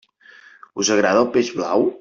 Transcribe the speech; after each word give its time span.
Us 0.83 0.91
agrada 0.97 1.23
el 1.27 1.31
peix 1.37 1.55
blau? 1.61 1.89